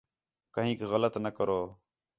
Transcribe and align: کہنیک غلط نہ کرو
کہنیک 0.53 0.79
غلط 0.91 1.13
نہ 1.23 1.29
کرو 1.37 1.59